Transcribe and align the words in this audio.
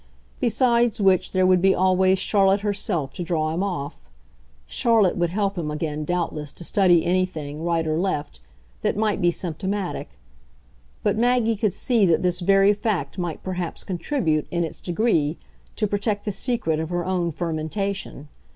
Besides 0.39 0.99
which 0.99 1.31
there 1.31 1.45
would 1.45 1.61
be 1.61 1.75
always 1.75 2.17
Charlotte 2.17 2.61
herself 2.61 3.13
to 3.13 3.23
draw 3.23 3.53
him 3.53 3.61
off. 3.61 4.09
Charlotte 4.65 5.15
would 5.15 5.29
help 5.29 5.59
him 5.59 5.69
again, 5.69 6.05
doubtless, 6.05 6.51
to 6.53 6.63
study 6.63 7.05
anything, 7.05 7.63
right 7.63 7.85
or 7.85 7.99
left, 7.99 8.39
that 8.81 8.97
might 8.97 9.21
be 9.21 9.29
symptomatic; 9.29 10.09
but 11.03 11.19
Maggie 11.19 11.55
could 11.55 11.73
see 11.73 12.07
that 12.07 12.23
this 12.23 12.39
very 12.39 12.73
fact 12.73 13.19
might 13.19 13.43
perhaps 13.43 13.83
contribute, 13.83 14.47
in 14.49 14.63
its 14.63 14.81
degree, 14.81 15.37
to 15.75 15.85
protect 15.85 16.25
the 16.25 16.31
secret 16.31 16.79
of 16.79 16.89
her 16.89 17.05
own 17.05 17.29
fermentation. 17.29 18.27